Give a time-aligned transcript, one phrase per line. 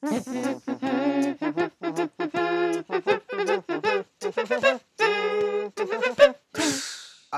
[0.00, 0.06] ア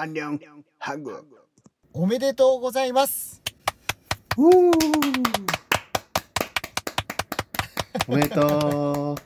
[0.05, 0.41] ンニョン
[0.79, 1.25] ハグ
[1.95, 3.41] おめでとうございます。
[4.37, 4.51] お
[8.15, 9.23] めでとう。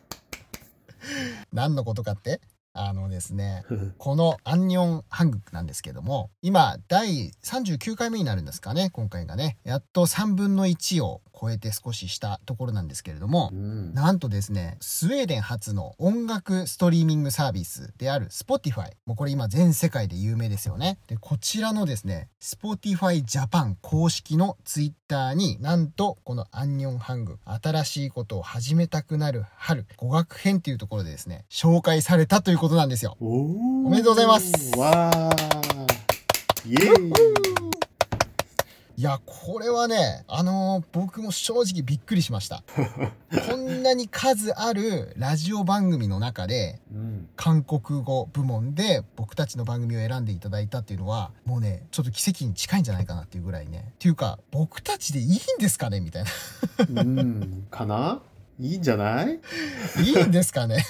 [1.52, 2.40] 何のことかって？
[2.76, 3.64] あのですね、
[3.98, 13.94] このアンニョンハングなんですけども、今、第39回目になるんですかね、今回がね、やっと3分の1を超えて少ししたところなんですけれどもう、ん。
[13.94, 18.92] なんとですね、スウェーデン初の音楽ストリーミングサービスである Spotify。
[19.06, 20.98] もうこれ今全世界で有名ですよね。
[21.06, 33.16] で、こちらのですね、Spotify Japan 公式の Twitter になんとこのアンニョンハング、新しいことを始めたくなる春、語学編っていうところでですね、紹介されたということなんですよ。
[33.20, 36.04] おおめでとうございますわー。
[36.66, 37.63] イェーイ。
[38.96, 42.62] いや、これはね、あのー僕も正直びっくりしました。
[43.50, 47.28] こんなに数あるラジオ番組の中で、うん。
[47.34, 53.84] 韓国語部門で僕たちの番組を選んでいただいたっていうのは、もうね、ちょっと奇跡に近いんじゃないかなっていうぐらいね。
[53.90, 55.98] っていうか、僕たちでいいんですかね？
[55.98, 56.24] みたい
[56.90, 57.02] な。
[57.02, 57.66] うん。
[57.72, 58.20] かな？
[58.60, 59.40] いいんじゃない？
[60.04, 60.84] いいんですかね？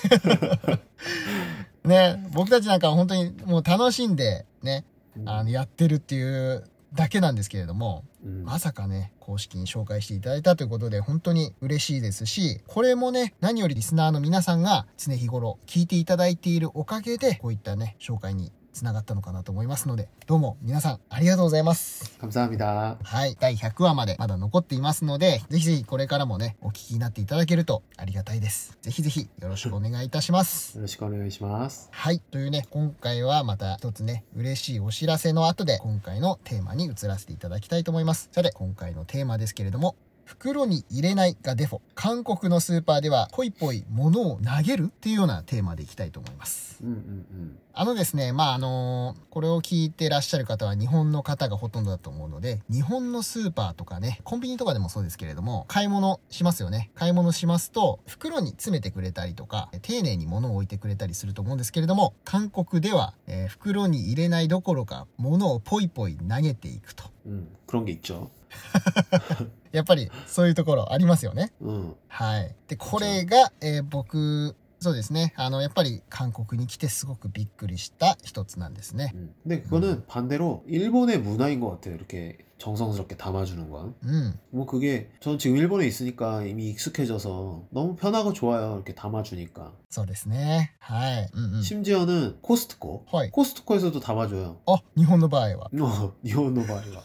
[1.84, 4.84] ね、僕たちなんかは本当にもう楽しんでね、
[5.26, 8.44] あの、やってるっていうだけなんですけれども、うん。
[8.44, 22.17] まさかね、公式に紹介していただいたということで本当に嬉しいですし、これもね、何よりリスナーの皆さんが常日頃聞いていただいているおかげで、こういったね、紹介につながったのかなと思いますので、どうも皆さんありがとうございます。
[22.21, 22.97] 감사합니다.
[23.03, 23.35] はい。
[23.39, 28.77] 第100話までまだ残っていますので、ぜひぜひこれからもね、お聞きになっていただけるとありがたいです。
[28.81, 30.75] ぜひぜひよろしくお願いいたします。
[30.77, 31.89] よろしくお願いします。
[31.91, 32.19] はい。
[32.19, 38.29] というね、今回はまた一つね、嬉しいお知らせの後で、今回のテーマに移らせていただきたいと思います。
[38.31, 41.80] さて、今回のテーマですけれども、 袋に入れないがデフォ。
[41.94, 46.78] 韓国のスーパーでは、ぽいぽい物を投げるっていうようなテーマでいきたいと思います。
[46.82, 56.92] うんうんあのですね、まあ、あのこれを聞いてらっしゃる方は日本の方がほとんどだと思うので、日本のスーパーとかね、コンビニとかでもそうですけれども、買い物しますよね。
[56.94, 67.13] 買い物しますと、袋に詰めてくれたりとか、丁寧に物を置いてくれたりすると思うんですけれども、韓国では、えー袋に入れないどころか、物をポイポイ投げていくと。
[67.25, 67.31] うん。
[67.31, 67.47] うん。
[67.67, 68.31] 그런게 있죠.
[69.71, 71.51] やっぱりそういうところありますよね。
[71.61, 71.95] 응.
[72.07, 72.55] はい。
[72.67, 75.33] で、これが、えー僕、そうですね。
[75.35, 79.11] あの、やっぱり韓国に来てすごくびっくりした一つなんですね。
[79.13, 79.35] 음.
[79.43, 81.95] 근데 그거는 반대로 일본의 문화인 것 같아요.
[81.95, 83.95] 이렇게 정성스럽게 담아주는 건.
[84.03, 84.39] うん。
[84.51, 88.75] 뭐 그게 저는 지금 일본에 있으니까 이미 익숙해져서 너무 편하고 좋아요.
[88.75, 89.71] 이렇게 담아주니까.
[89.89, 90.71] そうですね。
[90.79, 91.29] はい。
[91.33, 91.61] うんうん。
[91.63, 93.05] 심지어는 코스트코.
[93.11, 93.31] はい。
[93.31, 94.57] 코스트코에서도 담아줘요.
[94.67, 95.69] あ、日本の場合は。
[95.81, 97.03] 어, 니혼노 바이가.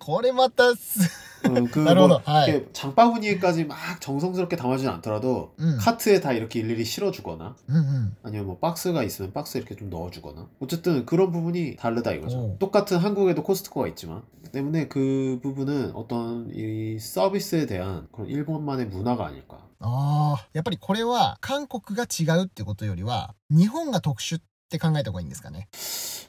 [0.00, 1.00] これまたす、
[1.48, 2.50] 어, 그 나름으로, 뭐 아이.
[2.50, 5.78] 이렇게 장바구니에까지 막 정성스럽게 담아주진 않더라도 음.
[5.80, 8.16] 카트에 다 이렇게 일일이 실어주거나 うんうん。
[8.22, 12.38] 아니면 뭐 박스가 있으면 박스에 이렇게 좀 넣어주거나 어쨌든 그런 부분이 다르다 이거죠.
[12.38, 12.56] 오.
[12.58, 14.09] 똑같은 한국에도 코스트코가 있지만
[14.52, 19.58] 때문에 그 부분은 어떤 이 서비스에 대한 그런 일본만의 문화가 아닐까.
[19.80, 25.68] ああ、やっぱりこれは韓国が違うってことよりは、日本が特殊っ て考えた方がいいんですかね。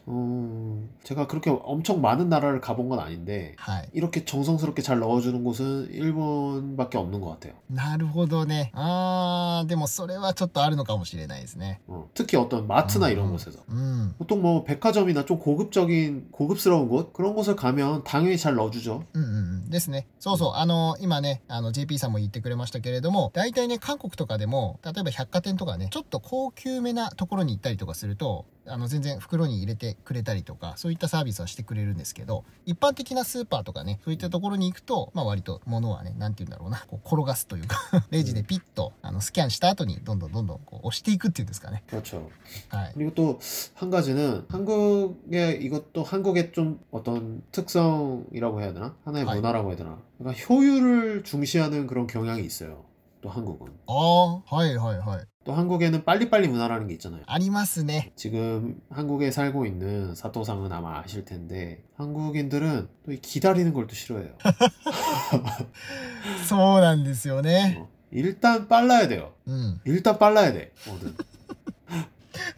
[0.10, 3.90] 음, 제가 그렇게 엄청 많은 나라를 가본 건 아닌데 はい。
[3.94, 7.56] 이렇게 정성스럽게 잘 넣어주는 곳은 일본밖에 없는 것 같아요.
[7.70, 8.72] なるほどね。
[8.74, 11.82] ああ、でもそれはちょっとあるのかもしれないですね。
[11.88, 13.32] 어, 특히 어떤 마트나 음, 이런 음.
[13.34, 14.16] 곳에서 うん。
[14.18, 19.04] 보통 뭐 백화점이나 좀 고급적인 고급스러운 곳 그런 곳을 가면 당연히 잘 넣어주죠.
[19.14, 19.70] うんうんうん。
[19.70, 20.08] ですね。
[20.20, 20.54] そうそう。
[20.54, 28.31] あの、今ね、あの、JP さんも言ってくれましたけれども、大体ね、韓国とかでも、例えば百貨店とかね、ちょっと高級めなところに行ったりとかすると、
[28.70, 37.78] あの、全然袋に入れてくれたりとか、そういったサービスはしてくれるんですけど、一般的なスーパーとかね、そういったところに行くと、まあ割と物はね、なんて言うんだろうな、こう転がすというか、
[38.12, 41.84] レジでピッと、あの、スキャンした後に、どんどんどんどんこう押していくっていうんですかね。
[41.90, 42.30] 그렇죠.
[42.70, 42.94] はい。
[42.96, 43.40] 그리고 또
[43.76, 48.96] 한 가지는 한국의 이것도 한국의 좀 어떤 특성이라고 해야 되나?
[49.06, 49.36] 하나의 아이.
[49.36, 49.98] 문화라고 해야 되나?
[50.18, 52.86] 그러니까 효율을 중시하는 그런 경향이 있어요.
[53.22, 53.68] 또 한국은.
[53.88, 55.26] ああ、はいはいはい。
[55.44, 57.24] 또 한국에는 빨리빨리 문화라는 게 있잖아요.
[57.26, 58.12] ありますね。
[58.16, 64.30] 지금 한국에 살고 있는 사토상은 아마 아실 텐데 한국인들은 또 이 기다리는 걸 또 싫어해요.
[66.48, 67.78] そうなんですよね。
[67.80, 69.34] 어, 일단 빨라야 돼요.
[69.48, 69.82] うん。
[69.86, 70.72] 일단 빨라야 돼.
[70.88, 71.16] 뭐든.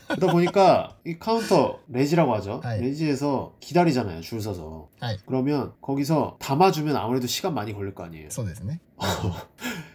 [0.10, 2.60] 그러다 보니까 이 카운터 레지라고 하죠.
[2.64, 2.82] 아이.
[2.82, 4.22] 레지에서 기다리잖아요.
[4.22, 4.90] 줄 서서.
[5.00, 5.16] 아이.
[5.26, 8.28] 그러면 거기서 담아주면 아무래도 시간 많이 걸릴 거 아니에요.
[8.30, 8.82] そうですね。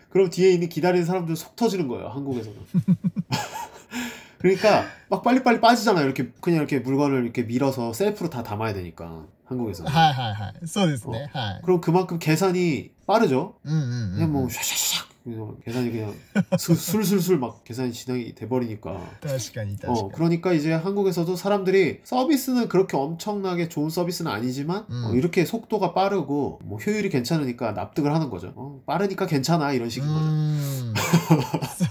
[0.10, 2.58] 그럼 뒤에 있는 기다리는 사람들 속 터지는 거예요 한국에서는.
[4.40, 6.06] 그러니까 막 빨리빨리 빠지잖아요.
[6.06, 9.92] 이렇게 그냥 이렇게 물건을 이렇게 밀어서 셀프로 다 담아야 되니까 한국에서는.
[9.92, 10.54] 하하하.
[11.12, 13.56] 네, 어, 그럼 그만큼 계산이 빠르죠.
[13.66, 16.15] 음, 음, 음, 그냥 뭐 샤샤샥 그냥 계산이 그냥
[16.59, 18.93] 수- 술술술 막 계산이 진행이 돼버리니까
[19.23, 25.05] 確かに確かに、 어, 그러니까 이제 한국에서도 사람들이 서비스는 그렇게 엄청나게 좋은 서비스는 아니지만 음.
[25.07, 28.53] 어, 이렇게 속도가 빠르고 뭐 효율이 괜찮으니까 납득을 하는 거죠.
[28.57, 30.21] 어, 빠르니까 괜찮아 이런 う 식인 거죠.
[30.21, 30.29] ー
[30.91, 30.95] ん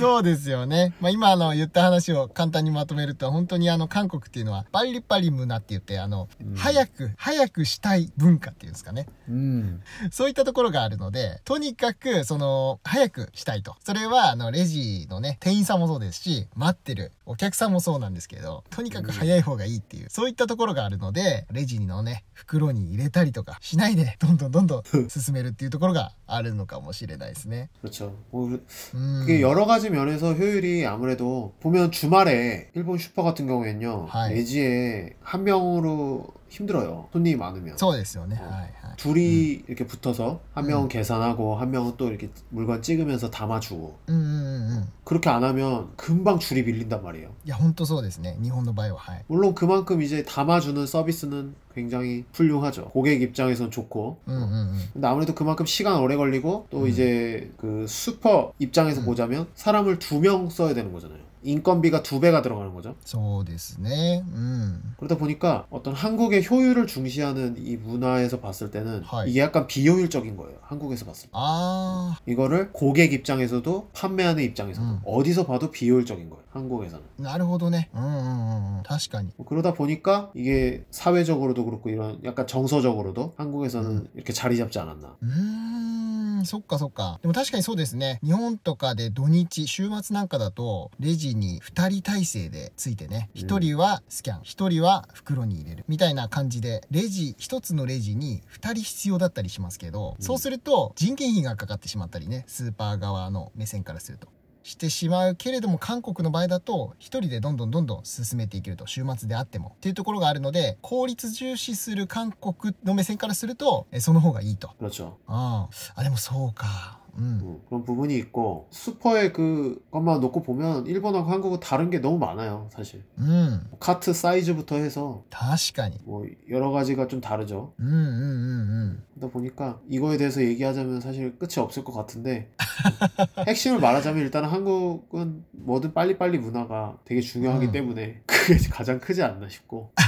[0.00, 0.94] そうですよね。
[1.00, 9.06] まあ、今あの言った話を簡単にまとめると、本当にあの韓国っていうのは、パリパリムナって言って、あの、うん早く、早くしたい文化っていうんですかね。
[9.28, 9.82] 음.
[10.10, 13.76] そういったところがあるので、とにかく、その、早くしたいと。
[13.84, 27.69] それは、あの、レジのね、店員さんもそうですし、待ってるお客さんもそうなんですけど、とにかく早い方がいいっていう、そういったところがあるので、レジのね、袋に入れたりとかしないで、どんどんどんどん 進めるっていうところがあるのかもしれないですね。
[27.83, 28.13] 그렇죠.
[28.31, 28.63] 뭐, 그-
[28.93, 29.19] うん。
[29.25, 34.33] 그게 여러 가지 면에서 효율이 아무래도 보면 주말에 일본 슈퍼 같은 경우에는요 하이.
[34.35, 38.37] 레지에 한 명으로 힘들어요 손님이 많으면 そうですよね。
[38.39, 38.43] 어.
[38.45, 38.95] はいはい。
[38.97, 40.89] 둘이 이렇게 붙어서 한 명은 음.
[40.89, 44.87] 계산하고 한 명은 또 이렇게 물건 찍으면서 담아주고 うんうんうんうん。
[45.03, 48.37] 그렇게 안 하면 금방 줄이 밀린단 말이에요 いや、ほんとそうですね。
[48.41, 48.97] 日本の場合は。
[48.99, 49.23] はい。
[49.27, 54.79] 물론 그만큼 이제 담아주는 서비스는 굉장히 훌륭하죠 고객 입장에선 좋고 うんうんうん。
[54.93, 56.87] 근데 아무래도 그만큼 시간 오래 걸리고 또 음.
[56.87, 59.05] 이제 그 슈퍼 입장에서 음.
[59.05, 64.23] 보자면 사람을 두 명 써야 되는 거잖아요 인건비가 두 배가 들어가는 거죠 そうですね。
[64.33, 64.81] うん。
[64.97, 69.29] 그러다 보니까 어떤 한국의 효율을 중시하는 이 문화에서 봤을 때는 하이.
[69.29, 74.99] 이게 약간 비효율적인 거예요 한국에서 봤을 때 あ 이거를 고객 입장에서도 판매하는 입장에서도 음.
[75.05, 77.89] 어디서 봐도 비효율적인 거예요 한국에서는 ー、なるほどね。
[77.93, 78.83] うんうんうんうん。
[78.83, 79.29] 確かに。
[79.37, 84.07] 뭐 그러다 보니까 이게 사회적으로도 그렇고 이런 약간 정서적으로도 한국에서는 음.
[84.15, 85.98] 이렇게 자리 잡지 않았나 うー
[86.40, 87.18] ん、そっかそっか。
[87.22, 88.20] でも確かにそうですね。
[88.24, 95.84] 日本とかで土日、週末なんかだと、レジに2人体制でついてね、うん1人はスキャン、1人は袋に入れる。
[95.88, 104.28] みたいな感じで、レジ、1つのレジに2人必要だったりしますけど、うんそうすると人件費がかかってしまったりね、スーパー側の目線からすると。
[104.62, 108.86] してしまうけれども韓国の場合だと1人でどんどんどんどん進めていけると。
[108.86, 109.74] 週末であっても。
[109.76, 114.70] っていうところがあるので効率重視する韓国の目線からするとその方がいいと。
[114.80, 115.14] もちろん。
[115.26, 116.99] ああでもそうか。
[117.17, 117.39] うん。
[117.41, 123.03] 음, 그런 부분이 있고 슈퍼의 그것만 놓고 보면 일본하고 한국은 다른 게 너무 많아요 사실
[123.17, 123.61] うん。
[123.79, 125.97] 카트 사이즈부터 해서 確かに。
[126.03, 129.03] 뭐 여러 가지가 좀 다르죠 うんうんうんうん。
[129.15, 132.51] 그러다 보니까 이거에 대해서 얘기하자면 사실 끝이 없을 것 같은데
[133.47, 137.71] 핵심을 말하자면 일단은 한국은 뭐든 빨리빨리 문화가 되게 중요하기 음.
[137.71, 139.91] 때문에 그게 가장 크지 않나 싶고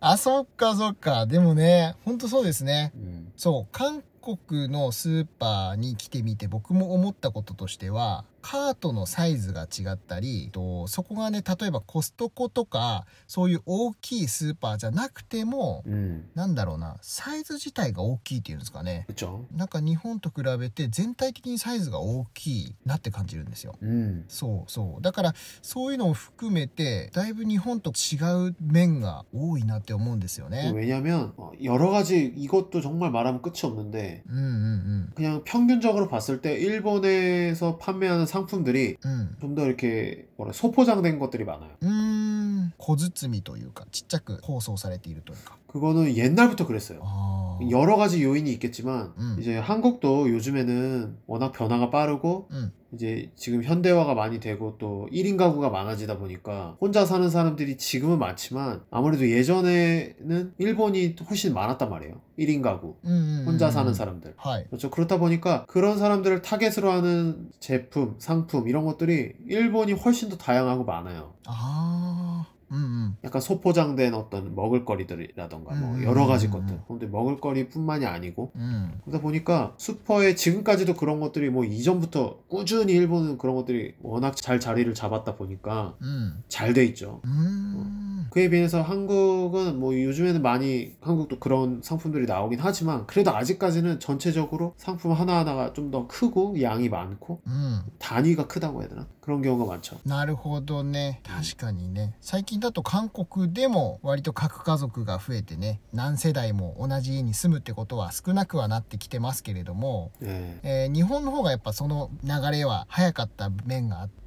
[0.00, 1.26] あ、そっかそっか。
[1.26, 2.90] でもね、ほんとそうですね。
[2.96, 4.02] 음, そう、韓
[4.35, 19.06] 国のスーパーに来てみて僕も思ったこととしては、カートのサイズが違ったり、とそこがね、例えばコストコとか、そういう大きいスーパーじゃなくても、 음, なんだろうな、サイズ自体が大きいっていうんですかね。
[19.08, 23.76] 그쵸 なんか日本と比べて全体的にサイズが大きいなって感じるんですよ。
[23.80, 25.02] 음, そうそう。
[25.02, 30.72] だから、そういうのを含めて、だいぶ日本と違う面が多いなって思うんですよね。
[30.74, 37.78] 왜냐면 어, 여러 가지 이것도 정말 말하면 끝이 없는데 うんうん 그냥 평균적으로 봤을 때 일본에서
[37.78, 39.12] 판매하는 상품들이 うん。
[39.12, 39.36] うん。
[39.40, 42.72] 좀 더 이렇게 뭐라 소포장된 것들이 많아요 うーん。
[42.78, 45.56] 小包みというか、ちっちゃく包装されているというか。
[45.68, 47.70] 그거는 옛날부터 그랬어요 ああ。
[47.70, 49.36] 여러 가지 요인이 있겠지만 음.
[49.40, 52.72] 이제 한국도 요즘에는 워낙 변화가 빠르고 うん。
[52.93, 58.83] 이제 지금 현대화가 많이 되고 또 1인 가구가 많아지다 보니까 혼자 사는 사람들이 지금은 많지만
[58.89, 62.21] 아무래도 예전에는 일본이 훨씬 많았단 말이에요.
[62.39, 62.95] 1인 가구.
[63.05, 63.93] 음, 음, 음, 혼자 사는 음.
[63.93, 64.33] 사람들.
[64.37, 64.65] 하이.
[64.67, 64.89] 그렇죠.
[64.89, 71.33] 그렇다 보니까 그런 사람들을 타겟으로 하는 제품, 상품 이런 것들이 일본이 훨씬 더 다양하고 많아요.
[71.45, 72.45] 아.
[72.66, 72.66] あ。
[72.70, 73.16] うんうん。
[73.24, 76.82] 약간 소포장된 어떤 먹을거리들이라던가 뭐 음, 여러 가지 음, 것들 음.
[76.88, 78.92] 근데 먹을거리뿐만이 아니고 うん。
[79.04, 84.92] 그러다 보니까 슈퍼에 지금까지도 그런 것들이 뭐 이전부터 꾸준히 일본은 그런 것들이 워낙 잘 자리를
[84.94, 86.42] 잡았다 보니까 うん。
[86.48, 87.20] 잘 돼 있죠.
[87.24, 88.02] うーん。
[88.30, 95.12] 그에 비해서 한국은 뭐 요즘에는 많이 한국도 그런 상품들이 나오긴 하지만 그래도 아직까지는 전체적으로 상품
[95.12, 97.82] 하나하나가 좀 더 크고 양이 많고 うん。
[97.98, 99.06] 단위가 크다고 해야 되나?
[99.20, 99.98] 그런 경우가 많죠.
[100.06, 101.20] なるほどね。
[101.22, 102.14] 確かにね。
[102.22, 110.59] 最近 だと韓国でも割と核家族が増えてね、何世代も同じ家に住むってことは少なくはなってきてますけれども、 네.
[110.63, 114.26] えー日本の方がやっぱその流れは早かった面があって、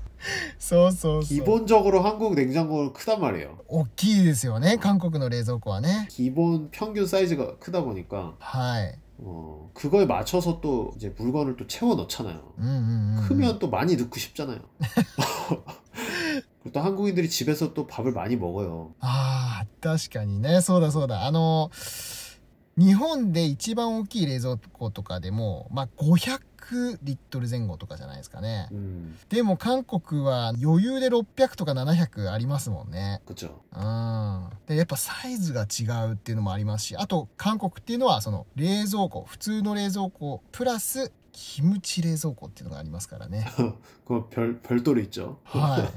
[0.58, 1.38] そうそうそう。
[1.38, 3.58] 기본적으로 한국 냉장고는 크단 말이에요.
[3.68, 6.06] 大きいですよね、韓国の冷蔵庫はね。
[6.10, 8.98] 기본 평균 사이즈가 크다 보니까 はい。
[9.18, 12.54] 어, 그거에 맞춰서 또 이제 물건을 또 채워 넣잖아요.
[12.58, 13.28] うんうんうん。
[13.28, 14.58] 크면 또 많이 넣고 싶잖아요.
[16.62, 18.94] 그리고 또 한국인들이 집에서 또 밥을 많이 먹어요.
[19.00, 20.60] ああ、確かにね。
[20.60, 21.26] そうだそうだ。
[21.26, 21.70] あの、
[22.76, 26.40] 日本で一番大きい冷蔵庫とかでも、まあ、500
[27.02, 28.68] リットル前後とかじゃないですかね。
[28.72, 33.20] 음, でも韓国は余裕で600とか700ありますもんね。
[33.24, 33.50] 그죠.
[33.72, 34.50] うん。
[34.66, 43.46] で、やっぱサイズが違うっていうのもありますし、あと韓国っていうのはその冷蔵庫、普通の冷蔵庫プラスキムチ冷蔵庫っていうのがありますからね。
[44.04, 45.38] 그거 별, 별도로 있죠.
[45.44, 45.88] はい。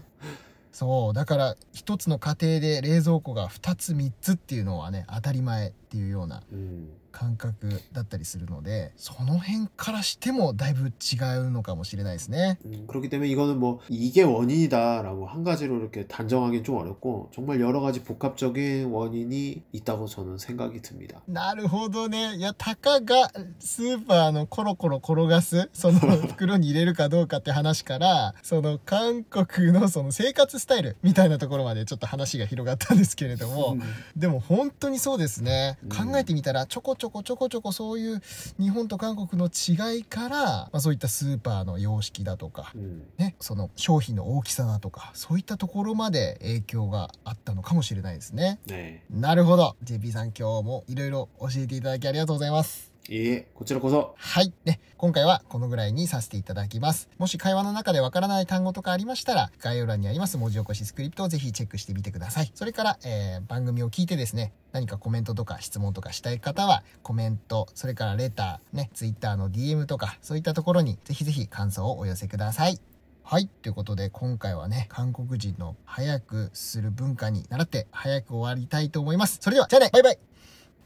[0.72, 1.14] そう。
[1.14, 12.60] だから一つの家庭で冷蔵庫が2つ3つっていうのはね、当たり前っていうような 음, 感覚だったりするので、その辺からしてもだいぶ違うのかもしれないですね。
[12.66, 17.82] 음, 그렇기 때문에 이거는 뭐 이게 원인이다라고 한 가지로 이렇게 단정하기는 좀 어렵고 정말 여러
[17.82, 21.22] 가지 복합적인 원인이 있다고 저는 생각이 듭니다.
[21.28, 22.36] なるほどね。
[22.36, 33.82] いや、たかがスーパーのコロコロ転がす、その袋に入れるかどうかって話から、その韓国のその生活スタイルみたいなところまでちょっと話が広がったんですけれども、 음,
[34.16, 35.78] でも本当にそうですね。
[35.84, 38.23] うん考えてみたら、ちょこちょ ょこちょこちょこそういう
[38.59, 48.59] 日本と韓国の違いから、まあ、そういったスーパーの様式だとか、 음, ね、その商品の大きさだとか、そういったところまで影響があったのかもしれないですね。
[48.67, 49.01] 네.
[49.11, 49.77] なるほど。
[49.83, 52.94] JP さん今日もいろいろ教えていただきありがとうございます。
[53.11, 54.15] え、こちらこそ。
[54.17, 54.53] はい。
[54.65, 57.11] ね、今回はこのぐらいにさせていただきます。
[57.19, 62.51] もし会話の中でわからない単語とかありましたら、概要欄にあります文字起こしスクリプトをぜひチェックしてみてください。
[62.55, 72.81] それから、えー、番組を聞いてですね、何かコメントとか質問とかしたい方は、コメント、それからレター、ね、Twitter の DM とか、そういったところにぜひぜひ感想をお寄せください。
[73.23, 73.49] はい。
[73.49, 79.39] ということで、今回はね、韓国人の早くする文化に習って、早く終わりたいと思います。
[79.43, 80.19] それでは、じゃあねバイバイ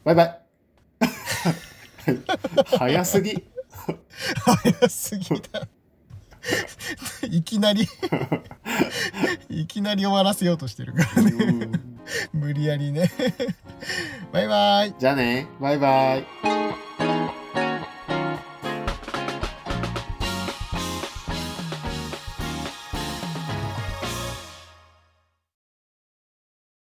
[0.05, 1.78] バイバイ
[2.79, 3.45] 早すぎ。
[4.37, 5.69] 早すぎだ。
[7.31, 7.87] いきなり
[9.49, 11.69] いきなり終わらせようとしてるからね。
[12.33, 13.11] 無理やりね。
[14.33, 14.95] バイバイ。
[14.99, 15.47] じゃあね。
[15.61, 16.88] バイバイ。